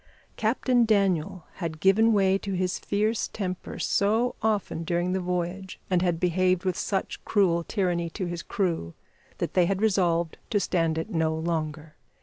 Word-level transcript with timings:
Captain 0.35 0.83
Daniel 0.83 1.45
had 1.57 1.79
given 1.79 2.11
way 2.11 2.35
to 2.35 2.53
his 2.53 2.79
fierce 2.79 3.27
temper 3.27 3.77
so 3.77 4.33
often 4.41 4.83
during 4.83 5.13
the 5.13 5.19
voyage, 5.19 5.79
and 5.91 6.01
had 6.01 6.19
behaved 6.19 6.65
with 6.65 6.75
such 6.75 7.23
cruel 7.23 7.63
tyranny 7.63 8.09
to 8.09 8.25
his 8.25 8.41
crew, 8.41 8.95
that 9.37 9.53
they 9.53 9.67
had 9.67 9.79
resolved 9.79 10.39
to 10.49 10.59
stand 10.59 10.97
it 10.97 11.11
no 11.11 11.35
longer. 11.35 11.93